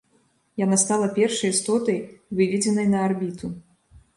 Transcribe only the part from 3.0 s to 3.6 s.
арбіту.